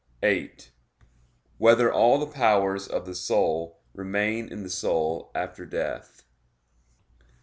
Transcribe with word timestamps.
(8) 0.23 0.71
Whether 1.59 1.93
all 1.93 2.17
the 2.17 2.25
powers 2.25 2.87
of 2.87 3.05
the 3.05 3.13
soul 3.13 3.83
remain 3.93 4.49
in 4.51 4.63
the 4.63 4.69
soul 4.71 5.29
after 5.35 5.63
death? 5.63 6.23